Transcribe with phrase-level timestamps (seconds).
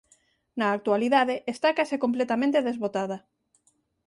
[0.59, 3.17] Na actualidade está case completamente desbotada.